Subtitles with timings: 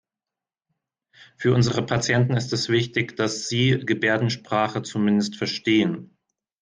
[1.37, 6.17] Für unsere Patienten ist es wichtig, dass Sie Gebärdensprache zumindest verstehen.